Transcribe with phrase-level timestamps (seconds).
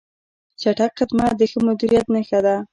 [0.61, 2.55] چټک خدمت د ښه مدیریت نښه ده.